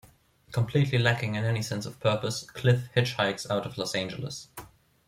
Completely 0.51 0.97
lacking 0.97 1.35
in 1.35 1.43
any 1.43 1.61
sense 1.61 1.85
of 1.85 1.99
purpose, 1.99 2.41
Cliff 2.49 2.89
hitchhikes 2.95 3.47
out 3.51 3.67
of 3.67 3.77
Los 3.77 3.93
Angeles. 3.93 4.47